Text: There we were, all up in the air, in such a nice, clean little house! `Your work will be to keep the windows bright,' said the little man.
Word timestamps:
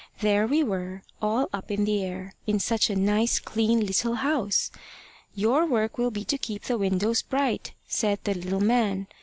There 0.21 0.47
we 0.47 0.63
were, 0.63 1.03
all 1.21 1.47
up 1.53 1.69
in 1.69 1.85
the 1.85 2.03
air, 2.03 2.33
in 2.47 2.59
such 2.59 2.89
a 2.89 2.95
nice, 2.95 3.37
clean 3.37 3.81
little 3.85 4.15
house! 4.15 4.71
`Your 5.37 5.69
work 5.69 5.99
will 5.99 6.09
be 6.09 6.25
to 6.25 6.39
keep 6.39 6.63
the 6.63 6.79
windows 6.79 7.21
bright,' 7.21 7.73
said 7.87 8.17
the 8.23 8.33
little 8.33 8.61
man. 8.61 9.05